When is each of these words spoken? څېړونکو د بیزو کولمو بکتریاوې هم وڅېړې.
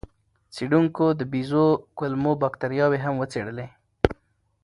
څېړونکو 0.55 1.05
د 1.19 1.21
بیزو 1.31 1.67
کولمو 1.97 2.31
بکتریاوې 2.43 2.99
هم 3.05 3.13
وڅېړې. 3.17 3.67